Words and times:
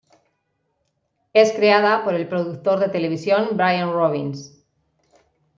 Es 1.31 1.51
creada 1.51 2.03
por 2.03 2.15
el 2.15 2.27
productor 2.27 2.79
de 2.79 2.89
televisión 2.89 3.49
Brian 3.51 3.93
Robbins. 3.93 4.65